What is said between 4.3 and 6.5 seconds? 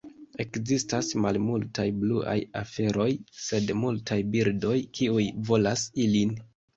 birdoj kiuj volas ilin.